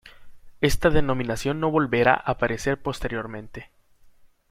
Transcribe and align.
Esta 0.61 0.89
denominación 0.89 1.59
no 1.59 1.69
volverá 1.69 2.13
a 2.15 2.31
aparecer 2.31 2.81
posteriormente. 2.81 3.69